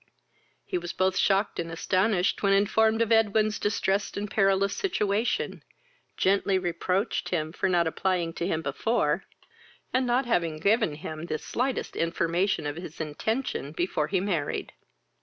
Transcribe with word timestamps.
He 0.65 0.79
was 0.79 0.93
both 0.93 1.15
shocked 1.15 1.59
and 1.59 1.71
astonished 1.71 2.41
when 2.41 2.53
informed 2.53 3.03
of 3.03 3.11
Edwin's 3.11 3.59
distressed 3.59 4.17
and 4.17 4.31
perilous 4.31 4.75
situation, 4.75 5.61
gently 6.17 6.57
reproached 6.57 7.29
him 7.29 7.51
for 7.53 7.69
not 7.69 7.85
applying 7.85 8.33
to 8.33 8.47
him 8.47 8.63
before, 8.63 9.25
and 9.93 10.05
for 10.05 10.07
not 10.07 10.25
haven 10.25 10.57
given 10.57 10.95
him 10.95 11.27
the 11.27 11.37
slightest 11.37 11.95
information 11.95 12.65
of 12.65 12.77
his 12.77 12.99
intention 12.99 13.73
before 13.73 14.07
he 14.07 14.19
married. 14.19 14.73